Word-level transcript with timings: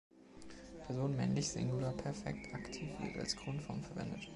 Person 0.87 1.15
männlich 1.15 1.47
Singular 1.47 1.91
Perfekt 1.95 2.51
aktiv 2.55 2.89
wird 3.03 3.17
als 3.17 3.35
Grundform 3.35 3.83
verwendet. 3.83 4.27